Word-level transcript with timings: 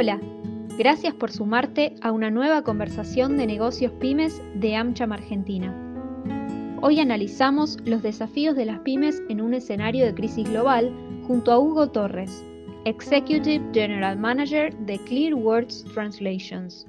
Hola, 0.00 0.18
gracias 0.78 1.12
por 1.12 1.30
sumarte 1.30 1.94
a 2.00 2.10
una 2.10 2.30
nueva 2.30 2.62
conversación 2.62 3.36
de 3.36 3.46
negocios 3.46 3.92
pymes 4.00 4.40
de 4.54 4.74
AmCham 4.74 5.12
Argentina. 5.12 5.76
Hoy 6.80 7.00
analizamos 7.00 7.76
los 7.84 8.02
desafíos 8.02 8.56
de 8.56 8.64
las 8.64 8.78
pymes 8.78 9.20
en 9.28 9.42
un 9.42 9.52
escenario 9.52 10.06
de 10.06 10.14
crisis 10.14 10.48
global 10.48 10.90
junto 11.26 11.52
a 11.52 11.58
Hugo 11.58 11.90
Torres, 11.90 12.42
Executive 12.86 13.62
General 13.74 14.18
Manager 14.18 14.74
de 14.86 14.98
Clear 15.00 15.34
Words 15.34 15.84
Translations. 15.92 16.86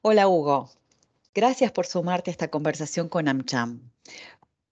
Hola 0.00 0.26
Hugo, 0.26 0.70
gracias 1.36 1.70
por 1.70 1.86
sumarte 1.86 2.30
a 2.30 2.32
esta 2.32 2.48
conversación 2.48 3.08
con 3.08 3.28
AmCham. 3.28 3.92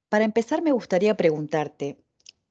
Para 0.08 0.24
empezar 0.24 0.62
me 0.62 0.72
gustaría 0.72 1.16
preguntarte, 1.16 1.96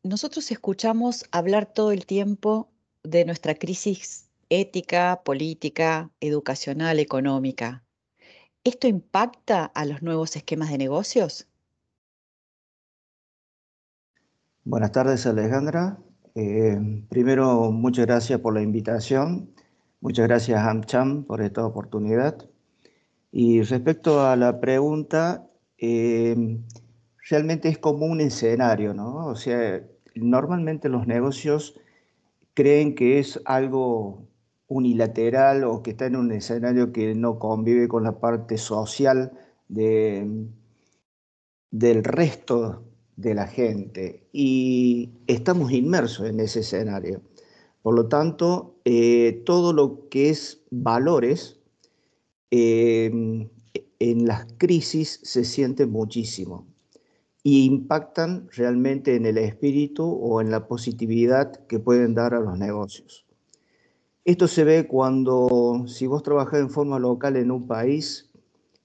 nosotros 0.04 0.52
escuchamos 0.52 1.26
hablar 1.32 1.66
todo 1.66 1.92
el 1.92 2.06
tiempo 2.06 2.70
de 3.04 3.26
nuestra 3.26 3.56
crisis 3.56 4.30
ética, 4.50 5.22
política, 5.24 6.12
educacional, 6.20 7.00
económica. 7.00 7.84
¿Esto 8.64 8.88
impacta 8.88 9.66
a 9.66 9.86
los 9.86 10.02
nuevos 10.02 10.36
esquemas 10.36 10.70
de 10.72 10.78
negocios? 10.78 11.48
Buenas 14.64 14.92
tardes, 14.92 15.26
Alejandra. 15.26 16.00
Eh, 16.36 16.78
primero, 17.10 17.72
muchas 17.72 18.06
gracias 18.06 18.40
por 18.40 18.54
la 18.54 18.62
invitación. 18.62 19.54
Muchas 20.02 20.28
gracias, 20.28 20.60
AmCham, 20.60 21.24
por 21.26 21.42
esta 21.42 21.66
oportunidad. 21.66 22.50
Y 23.32 23.62
respecto 23.62 24.26
a 24.26 24.36
la 24.36 24.60
pregunta, 24.60 25.48
eh, 25.78 26.60
realmente 27.30 27.70
es 27.70 27.78
como 27.78 28.06
un 28.06 28.22
escenario, 28.22 28.94
¿no? 28.94 29.28
O 29.28 29.36
sea, 29.36 29.84
normalmente 30.16 30.90
los 30.90 31.08
negocios 31.08 31.80
creen 32.54 32.96
que 32.96 33.20
es 33.20 33.40
algo 33.46 34.28
unilateral 34.68 35.64
o 35.64 35.82
que 35.84 35.92
está 35.92 36.08
en 36.08 36.16
un 36.16 36.32
escenario 36.32 36.92
que 36.92 37.16
no 37.16 37.40
convive 37.40 37.88
con 37.88 38.04
la 38.04 38.20
parte 38.20 38.58
social 38.58 39.32
de, 39.68 40.48
del 41.72 42.04
resto 42.04 42.84
de 43.16 43.36
la 43.36 43.48
gente. 43.48 44.28
Y 44.34 45.12
estamos 45.28 45.72
inmersos 45.72 46.28
en 46.28 46.40
ese 46.40 46.62
escenario. 46.62 47.22
Por 47.82 47.96
lo 47.96 48.08
tanto, 48.08 48.76
eh, 48.86 49.44
todo 49.46 49.72
lo 49.74 50.10
que 50.10 50.30
es 50.30 50.64
valores, 50.72 51.60
eh, 52.52 53.48
en 54.00 54.26
las 54.26 54.48
crisis 54.58 55.20
se 55.24 55.44
siente 55.44 55.86
muchísimo 55.86 56.66
y 57.44 57.66
impactan 57.66 58.50
realmente 58.52 59.16
en 59.16 59.26
el 59.26 59.38
espíritu 59.38 60.04
o 60.04 60.42
en 60.42 60.52
la 60.52 60.68
positividad 60.68 61.66
que 61.68 61.80
pueden 61.80 62.14
dar 62.14 62.34
a 62.34 62.40
los 62.40 62.58
negocios. 62.58 63.26
Esto 64.26 64.48
se 64.48 64.64
ve 64.64 64.88
cuando, 64.88 65.86
si 65.88 66.06
vos 66.06 66.24
trabajas 66.24 66.60
en 66.60 66.70
forma 66.70 67.00
local 67.00 67.36
en 67.38 67.52
un 67.52 67.68
país, 67.68 68.30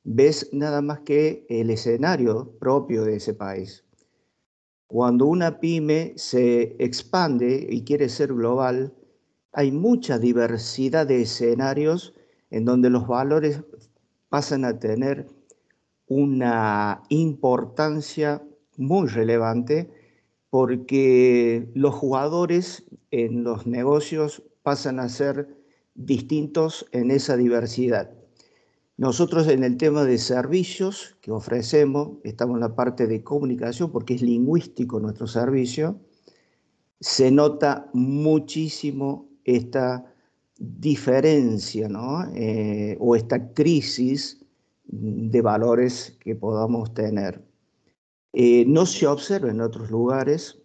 ves 0.04 0.50
nada 0.52 0.80
más 0.82 1.00
que 1.00 1.44
el 1.48 1.70
escenario 1.70 2.52
propio 2.58 3.04
de 3.04 3.16
ese 3.16 3.34
país. 3.34 3.84
Cuando 4.86 5.26
una 5.26 5.58
pyme 5.58 6.12
se 6.16 6.76
expande 6.78 7.66
y 7.68 7.82
quiere 7.82 8.08
ser 8.08 8.32
global, 8.32 8.94
hay 9.52 9.72
mucha 9.72 10.18
diversidad 10.18 11.06
de 11.06 11.22
escenarios 11.22 12.14
en 12.50 12.64
donde 12.64 12.90
los 12.90 13.06
valores 13.06 13.62
pasan 14.28 14.64
a 14.64 14.78
tener 14.78 15.28
una 16.06 17.02
importancia 17.08 18.42
muy 18.76 19.08
relevante 19.08 19.90
porque 20.50 21.68
los 21.74 21.94
jugadores 21.94 22.84
en 23.10 23.44
los 23.44 23.66
negocios 23.66 24.42
pasan 24.62 25.00
a 25.00 25.08
ser 25.08 25.48
distintos 25.94 26.86
en 26.92 27.10
esa 27.10 27.36
diversidad. 27.36 28.10
Nosotros 28.96 29.48
en 29.48 29.64
el 29.64 29.76
tema 29.76 30.04
de 30.04 30.18
servicios 30.18 31.16
que 31.20 31.32
ofrecemos, 31.32 32.18
estamos 32.22 32.56
en 32.56 32.60
la 32.60 32.76
parte 32.76 33.08
de 33.08 33.24
comunicación 33.24 33.90
porque 33.90 34.14
es 34.14 34.22
lingüístico 34.22 35.00
nuestro 35.00 35.26
servicio, 35.26 35.98
se 37.00 37.32
nota 37.32 37.90
muchísimo 37.92 39.28
esta 39.44 40.04
diferencia 40.56 41.88
eh, 42.34 42.96
o 43.00 43.16
esta 43.16 43.52
crisis 43.52 44.43
de 44.84 45.40
valores 45.42 46.16
que 46.20 46.34
podamos 46.34 46.94
tener. 46.94 47.42
Eh, 48.32 48.64
no 48.66 48.86
se 48.86 49.06
observa 49.06 49.50
en 49.50 49.60
otros 49.60 49.90
lugares, 49.90 50.58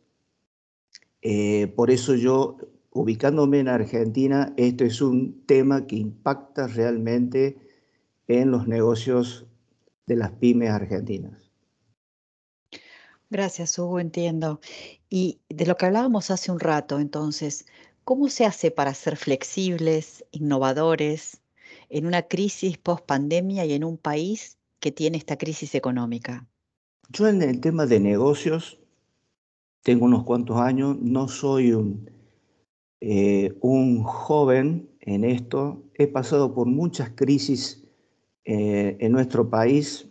eh, 1.22 1.68
por 1.75 1.91
eso 1.91 2.16
yo, 2.16 2.57
ubicándome 2.91 3.59
en 3.59 3.68
Argentina, 3.68 4.53
esto 4.57 4.85
es 4.85 5.02
un 5.02 5.46
tema 5.46 5.85
que 5.85 5.97
impacta 5.97 6.68
realmente 6.68 7.57
en 8.28 8.52
los 8.52 8.68
negocios 8.68 9.46
de 10.06 10.16
las 10.16 10.31
pymes 10.31 10.72
argentinas. 10.72 11.51
Gracias, 13.30 13.78
Hugo, 13.78 14.00
entiendo. 14.00 14.59
Y 15.09 15.40
de 15.50 15.68
lo 15.68 15.78
que 15.78 15.86
hablábamos 15.86 16.31
hace 16.31 16.51
un 16.51 16.59
rato, 16.59 17.00
entonces, 17.00 17.68
¿cómo 18.03 18.30
se 18.30 18.46
hace 18.46 18.72
para 18.72 18.94
ser 18.96 19.18
flexibles, 19.18 20.25
innovadores, 20.31 21.41
en 21.89 22.05
una 22.05 22.23
crisis 22.23 22.77
post 22.77 23.05
pandemia 23.05 23.66
y 23.66 23.73
en 23.73 23.83
un 23.83 23.97
país 23.97 24.57
que 24.79 24.91
tiene 24.91 25.17
esta 25.17 25.38
crisis 25.38 25.75
económica? 25.75 26.47
Yo 27.09 27.27
en 27.27 27.41
el 27.41 27.59
tema 27.59 27.85
de 27.85 28.00
negocios 28.00 28.79
tengo 29.83 30.05
unos 30.05 30.23
cuantos 30.23 30.57
años, 30.57 30.97
no 31.00 31.27
soy 31.27 31.73
un, 31.73 32.09
eh, 33.01 33.57
joven 34.03 34.89
en 35.00 35.23
esto, 35.23 35.83
he 35.95 36.07
pasado 36.07 36.53
por 36.53 36.67
muchas 36.67 37.11
crisis 37.11 37.83
eh, 38.45 38.97
en 39.00 39.11
nuestro 39.11 39.50
país, 39.50 40.07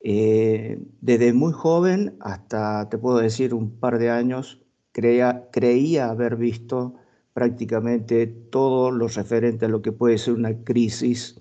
eh, 0.00 0.80
desde 1.00 1.32
muy 1.32 1.52
joven 1.52 2.16
hasta, 2.20 2.88
te 2.88 2.98
puedo 2.98 3.18
decir, 3.18 3.54
un 3.54 3.78
par 3.78 3.98
de 3.98 4.10
años, 4.10 4.60
creía, 4.92 5.48
creía 5.52 6.10
haber 6.10 6.36
visto 6.36 6.94
prácticamente 7.38 8.26
todo 8.26 8.90
lo 8.90 9.06
referente 9.06 9.66
a 9.66 9.68
lo 9.68 9.80
que 9.80 9.92
puede 9.92 10.18
ser 10.18 10.34
una 10.34 10.64
crisis 10.64 11.40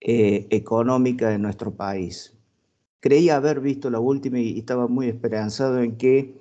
eh, 0.00 0.46
económica 0.48 1.34
en 1.34 1.42
nuestro 1.42 1.76
país. 1.76 2.34
Creía 3.00 3.36
haber 3.36 3.60
visto 3.60 3.90
la 3.90 4.00
última 4.00 4.40
y 4.40 4.58
estaba 4.58 4.88
muy 4.88 5.08
esperanzado 5.08 5.82
en 5.82 5.98
que 5.98 6.38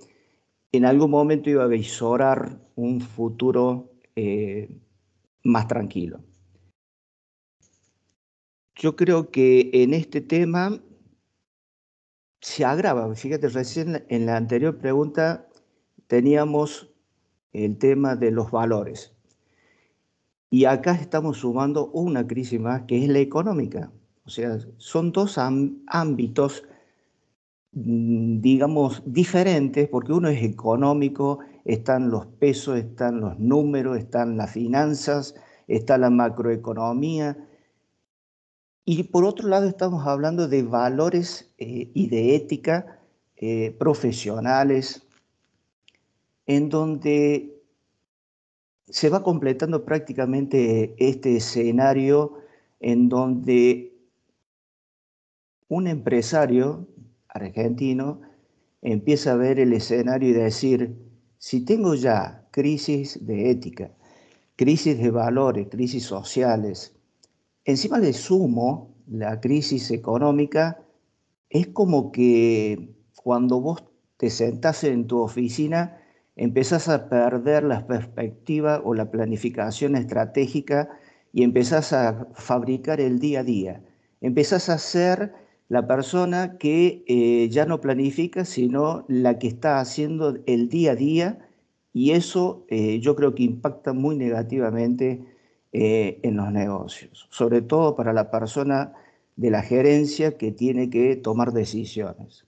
en 0.72 0.86
algún 0.86 1.12
momento 1.12 1.50
iba 1.50 1.66
a 1.66 1.68
visorar 1.68 2.62
un 2.76 3.02
futuro 3.02 3.92
eh, 4.16 4.70
más 5.44 5.68
tranquilo. 5.68 6.22
Yo 8.74 8.96
creo 8.96 9.32
que 9.32 9.70
en 9.74 9.94
este 9.94 10.22
tema 10.22 10.82
se 12.40 12.64
agrava. 12.64 13.14
Fíjate, 13.14 13.50
recién 13.50 14.06
en 14.08 14.26
la 14.26 14.38
anterior 14.38 14.78
pregunta 14.78 15.50
teníamos 16.08 16.89
el 17.54 17.78
tema 17.78 18.16
de 18.16 18.32
los 18.32 18.52
valores. 18.52 19.14
Y 20.50 20.66
acá 20.66 20.94
estamos 20.94 21.38
sumando 21.38 21.88
una 21.92 22.26
crisis 22.26 22.60
más 22.60 22.84
que 22.84 23.04
es 23.04 23.10
la 23.10 23.20
económica. 23.20 23.92
O 24.26 24.30
sea, 24.30 24.58
son 24.78 25.12
dos 25.12 25.38
ámbitos, 25.38 26.64
mm, 27.72 28.42
digamos, 28.42 29.04
diferentes, 29.06 29.88
porque 29.90 30.14
uno 30.14 30.30
es 30.30 30.44
económico, 30.44 31.40
están 31.66 32.10
los 32.10 32.26
pesos, 32.26 32.78
están 32.78 33.22
los 33.22 33.40
números, 33.40 33.98
están 33.98 34.38
las 34.38 34.52
finanzas, 34.52 35.36
está 35.68 35.98
la 35.98 36.10
macroeconomía. 36.10 37.38
Y 38.86 39.04
por 39.04 39.24
otro 39.24 39.48
lado 39.48 39.68
estamos 39.68 40.08
hablando 40.08 40.48
de 40.48 40.64
valores 40.64 41.54
eh, 41.60 41.92
y 41.94 42.08
de 42.10 42.36
ética 42.36 43.00
eh, 43.36 43.76
profesionales, 43.80 45.08
en 46.50 46.68
donde 46.68 47.62
se 48.88 49.10
va 49.12 49.22
completando 49.22 49.86
prácticamente 49.86 50.96
este 50.98 51.36
escenario 51.36 52.40
en 52.80 53.08
donde 53.08 53.94
un 55.68 55.86
empresario 55.86 56.88
argentino 57.28 58.22
empieza 58.82 59.34
a 59.34 59.36
ver 59.36 59.60
el 59.60 59.74
escenario 59.74 60.30
y 60.30 60.34
decir, 60.34 60.98
si 61.38 61.64
tengo 61.64 61.94
ya 61.94 62.48
crisis 62.50 63.24
de 63.28 63.52
ética, 63.52 63.92
crisis 64.56 64.98
de 64.98 65.12
valores, 65.12 65.68
crisis 65.70 66.04
sociales, 66.04 66.96
encima 67.64 68.00
le 68.00 68.12
sumo 68.12 68.96
la 69.08 69.40
crisis 69.40 69.92
económica, 69.92 70.82
es 71.52 71.68
como 71.68 72.12
que 72.12 72.96
cuando 73.22 73.62
vos 73.62 73.84
te 74.18 74.32
sentás 74.32 74.84
en 74.84 75.06
tu 75.06 75.20
oficina 75.20 75.99
empezás 76.40 76.88
a 76.88 77.10
perder 77.10 77.66
la 77.66 77.86
perspectiva 77.86 78.82
o 78.86 78.94
la 78.94 79.12
planificación 79.12 79.98
estratégica 79.98 80.90
y 81.34 81.44
empezás 81.44 81.92
a 81.92 82.30
fabricar 82.34 83.02
el 83.02 83.20
día 83.20 83.42
a 83.42 83.44
día. 83.44 83.82
Empezás 84.22 84.70
a 84.70 84.78
ser 84.78 85.34
la 85.68 85.86
persona 85.86 86.58
que 86.58 87.04
eh, 87.08 87.50
ya 87.50 87.66
no 87.66 87.82
planifica, 87.82 88.46
sino 88.46 89.04
la 89.10 89.38
que 89.38 89.50
está 89.50 89.82
haciendo 89.82 90.38
el 90.46 90.70
día 90.70 90.94
a 90.94 90.96
día 90.96 91.50
y 91.92 92.12
eso 92.12 92.64
eh, 92.70 93.02
yo 93.02 93.18
creo 93.18 93.36
que 93.36 93.44
impacta 93.44 93.92
muy 93.92 94.16
negativamente 94.16 95.26
eh, 95.74 96.22
en 96.24 96.38
los 96.38 96.54
negocios, 96.54 97.28
sobre 97.32 97.62
todo 97.62 97.98
para 97.98 98.14
la 98.14 98.32
persona 98.32 98.94
de 99.36 99.52
la 99.52 99.62
gerencia 99.62 100.38
que 100.38 100.54
tiene 100.54 100.90
que 100.90 101.18
tomar 101.18 101.52
decisiones. 101.52 102.46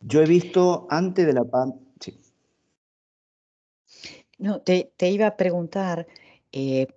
Yo 0.00 0.22
he 0.22 0.26
visto 0.26 0.86
antes 0.88 1.26
de 1.26 1.34
la 1.34 1.44
pandemia... 1.44 1.85
No, 4.38 4.60
te, 4.60 4.92
iba 5.00 5.26
a 5.26 5.36
preguntar, 5.36 6.06
eh, 6.52 6.88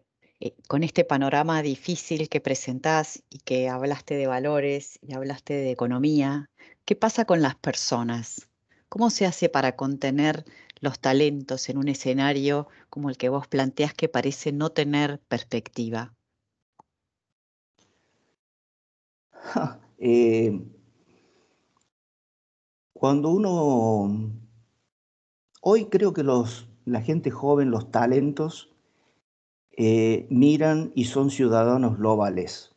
con 0.68 0.84
este 0.84 1.06
panorama 1.06 1.62
difícil 1.62 2.30
que 2.30 2.42
presentás 2.42 3.24
y 3.30 3.40
que 3.40 3.70
hablaste 3.70 4.16
de 4.16 4.28
valores 4.28 5.00
y 5.02 5.14
hablaste 5.14 5.54
de 5.54 5.72
economía, 5.72 6.50
¿qué 6.86 6.96
pasa 6.96 7.26
con 7.26 7.42
las 7.42 7.56
personas? 7.56 8.50
¿Cómo 8.90 9.10
se 9.10 9.26
hace 9.26 9.50
para 9.50 9.76
contener 9.76 10.46
los 10.82 11.00
talentos 11.00 11.70
en 11.70 11.78
un 11.78 11.88
escenario 11.90 12.68
como 12.90 13.10
el 13.10 13.18
que 13.18 13.30
vos 13.30 13.48
planteas 13.48 13.94
que 13.94 14.10
parece 14.10 14.52
no 14.52 14.72
tener 14.72 15.20
perspectiva? 15.28 16.14
Eh, 20.02 20.58
cuando 22.94 23.32
uno, 23.32 24.32
hoy 25.60 25.86
creo 25.90 26.14
que 26.14 26.24
los, 26.24 26.70
la 26.90 27.02
gente 27.02 27.32
joven, 27.32 27.72
los 27.72 27.92
talentos, 27.92 28.70
eh, 29.78 30.28
miran 30.30 30.92
y 30.96 31.06
son 31.06 31.30
ciudadanos 31.30 31.98
globales. 31.98 32.76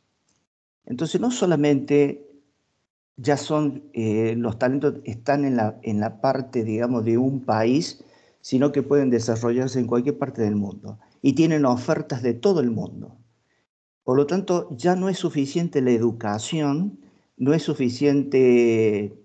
Entonces 0.85 1.20
no 1.20 1.31
solamente 1.31 2.29
ya 3.17 3.37
son, 3.37 3.85
eh, 3.93 4.35
los 4.37 4.59
talentos 4.59 4.97
están 5.05 5.44
en 5.44 5.56
la, 5.56 5.79
en 5.82 6.00
la 6.00 6.20
parte, 6.20 6.64
digamos, 6.64 7.05
de 7.05 7.19
un 7.19 7.44
país, 7.44 8.05
sino 8.41 8.73
que 8.73 8.82
pueden 8.82 9.11
desarrollarse 9.11 9.79
en 9.79 9.87
cualquier 9.87 10.19
parte 10.19 10.43
del 10.43 10.56
mundo 10.56 10.99
y 11.23 11.35
tienen 11.35 11.64
ofertas 11.64 12.23
de 12.23 12.35
todo 12.35 12.61
el 12.61 12.70
mundo. 12.70 13.17
Por 14.05 14.17
lo 14.17 14.26
tanto, 14.26 14.69
ya 14.76 14.97
no 14.97 15.09
es 15.09 15.19
suficiente 15.19 15.81
la 15.81 15.93
educación, 15.93 17.00
no 17.37 17.55
es 17.55 17.62
suficiente 17.62 19.21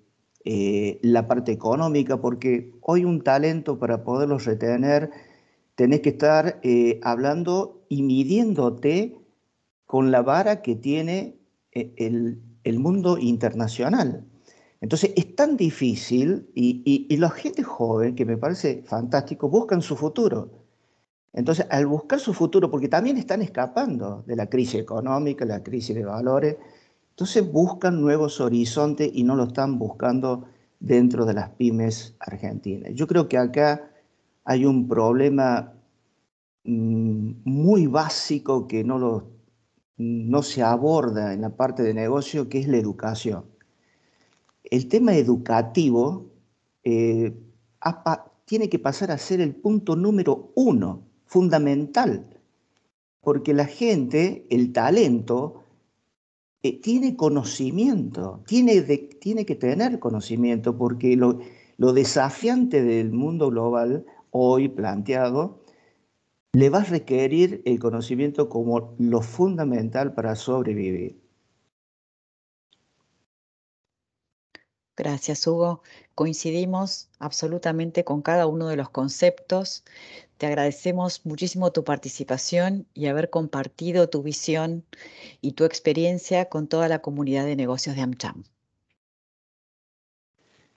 eh, 0.50 1.00
la 1.02 1.28
parte 1.28 1.52
económica, 1.52 2.22
porque 2.22 2.72
hoy 2.80 3.04
un 3.04 3.22
talento 3.22 3.78
para 3.78 4.06
poderlo 4.06 4.38
retener, 4.40 5.12
tenés 5.76 6.00
que 6.00 6.10
estar 6.10 6.60
eh, 6.64 7.02
hablando 7.04 7.84
y 7.90 8.02
midiéndote 8.02 9.20
con 9.86 10.10
la 10.10 10.22
vara 10.22 10.62
que 10.62 10.76
tiene 10.76 11.36
el, 11.72 12.42
el 12.64 12.80
mundo 12.80 13.18
internacional. 13.18 14.26
Entonces 14.80 15.12
es 15.16 15.36
tan 15.36 15.58
difícil 15.58 16.50
y, 16.54 17.06
y, 17.10 17.18
la 17.18 17.30
gente 17.30 17.64
joven, 17.64 18.16
que 18.16 18.26
me 18.26 18.38
parece 18.38 18.84
fantástico, 18.86 19.50
buscan 19.50 19.82
su 19.82 19.96
futuro. 19.96 20.52
Entonces, 21.34 21.68
al 21.70 21.88
buscar 21.88 22.20
su 22.20 22.34
futuro, 22.34 22.70
porque 22.72 22.88
también 22.88 23.18
están 23.18 23.42
escapando 23.42 24.24
de 24.26 24.36
la 24.36 24.48
crisis 24.48 24.80
económica, 24.82 25.46
la 25.46 25.62
crisis 25.62 25.96
de 25.96 26.06
valores, 26.06 26.56
entonces 27.18 27.52
buscan 27.52 28.00
nuevos 28.00 28.40
horizontes 28.40 29.10
y 29.12 29.24
no 29.24 29.36
lo 29.36 29.46
están 29.46 29.80
buscando 29.80 30.46
dentro 30.80 31.26
de 31.26 31.34
las 31.34 31.50
pymes 31.50 32.16
argentinas. 32.20 32.92
Yo 32.94 33.08
creo 33.08 33.28
que 33.28 33.40
acá 33.40 33.90
hay 34.44 34.66
un 34.66 34.88
problema 34.88 35.74
mm, 36.64 37.32
muy 37.44 37.88
básico 37.88 38.68
que 38.68 38.84
no 38.84 39.00
lo 39.00 39.32
no 39.98 40.44
se 40.44 40.62
aborda 40.62 41.34
en 41.34 41.42
la 41.42 41.50
parte 41.50 41.82
de 41.82 41.96
negocio, 41.96 42.50
que 42.50 42.60
es 42.60 42.68
la 42.68 42.78
educación. 42.78 43.46
El 44.64 44.88
tema 44.88 45.16
educativo 45.16 46.28
eh, 46.84 47.34
tiene 48.46 48.70
que 48.70 48.78
pasar 48.78 49.10
a 49.10 49.18
ser 49.18 49.42
el 49.42 49.56
punto 49.56 49.96
número 49.96 50.52
uno, 50.54 51.02
fundamental, 51.26 52.28
porque 53.22 53.56
la 53.56 53.66
gente, 53.66 54.46
el 54.52 54.72
talento, 54.72 55.64
eh, 56.68 56.80
tiene 56.82 57.16
conocimiento, 57.16 58.44
tiene, 58.48 58.86
que 59.46 59.56
tener 59.56 60.00
conocimiento, 60.00 60.78
porque 60.78 61.16
lo 61.16 61.94
desafiante 61.94 62.84
del 62.84 63.12
mundo 63.12 63.50
global 63.50 64.06
hoy 64.32 64.68
planteado 64.70 65.62
le 66.54 66.70
va 66.70 66.80
a 66.80 66.84
requerir 66.84 67.62
el 67.66 67.80
conocimiento 67.80 68.50
como 68.50 68.96
lo 68.98 69.22
fundamental 69.22 70.14
para 70.14 70.36
sobrevivir. 70.36 71.22
Gracias, 74.96 75.46
Hugo. 75.46 75.84
Coincidimos 76.16 77.10
absolutamente 77.20 78.04
con 78.04 78.24
cada 78.24 78.48
uno 78.48 78.68
de 78.68 78.78
los 78.78 78.90
conceptos. 78.90 79.84
Te 80.38 80.46
agradecemos 80.46 81.26
muchísimo 81.26 81.72
tu 81.72 81.84
participación 81.84 82.86
y 82.94 83.08
haber 83.08 83.30
compartido 83.30 84.08
tu 84.08 84.22
visión 84.22 84.86
y 85.42 85.54
tu 85.54 85.66
experiencia 85.66 86.46
con 86.46 86.68
toda 86.68 86.88
la 86.88 87.00
comunidad 87.00 87.46
de 87.46 87.56
negocios 87.56 87.96
de 87.96 88.04
AmCham. 88.04 88.44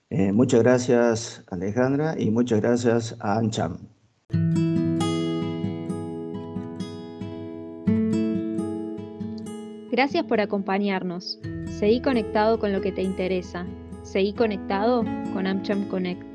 Eh, 0.09 0.31
muchas 0.31 0.61
gracias, 0.61 1.43
Alejandra, 1.47 2.15
y 2.17 2.31
muchas 2.31 2.59
gracias 2.59 3.15
a 3.19 3.37
AmCham. 3.37 3.77
Gracias 9.91 10.23
por 10.25 10.41
acompañarnos. 10.41 11.39
Seguí 11.79 12.01
conectado 12.01 12.59
con 12.59 12.73
lo 12.73 12.81
que 12.81 12.91
te 12.91 13.03
interesa. 13.03 13.65
Seguí 14.03 14.33
conectado 14.33 15.03
con 15.33 15.45
AmCham 15.45 15.87
Connect. 15.87 16.30